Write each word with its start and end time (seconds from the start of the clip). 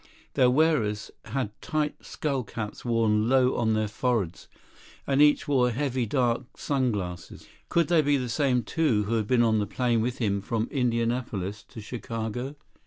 Their 0.33 0.49
wearers 0.49 1.11
had 1.25 1.51
tight 1.61 2.03
skull 2.03 2.41
caps 2.43 2.83
worn 2.83 3.29
low 3.29 3.55
on 3.55 3.73
their 3.75 3.87
foreheads, 3.87 4.47
and 5.05 5.21
each 5.21 5.47
wore 5.47 5.69
heavy, 5.69 6.07
dark 6.07 6.57
sun 6.57 6.91
glasses. 6.91 7.47
Could 7.69 7.87
they 7.87 8.01
be 8.01 8.17
the 8.17 8.27
same 8.27 8.63
two 8.63 9.03
who 9.03 9.13
had 9.13 9.27
been 9.27 9.43
on 9.43 9.59
the 9.59 9.67
plane 9.67 10.01
with 10.01 10.17
him 10.17 10.41
from 10.41 10.67
Indianapolis 10.71 11.61
to 11.65 11.81
Chicago? 11.81 12.55